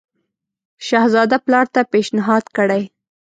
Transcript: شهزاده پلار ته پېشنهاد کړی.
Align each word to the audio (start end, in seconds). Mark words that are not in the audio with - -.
شهزاده 0.87 1.37
پلار 1.45 1.65
ته 1.73 1.81
پېشنهاد 1.91 2.43
کړی. 2.57 2.83